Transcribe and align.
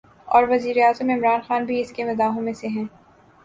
اور 0.27 0.43
وزیراعظم 0.49 1.09
عمران 1.09 1.39
خان 1.41 1.65
بھی 1.65 1.79
اس 1.81 1.91
کے 1.91 2.03
مداحوں 2.05 2.41
میں 2.41 2.53
سے 2.53 2.67
ہیں 2.67 2.85